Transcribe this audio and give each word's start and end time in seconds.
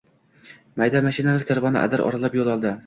Mayda 0.81 1.03
mashinalar 1.09 1.47
karvoni 1.53 1.83
adir 1.87 2.09
oralab 2.11 2.41
yo‘l 2.43 2.55
oldi. 2.59 2.79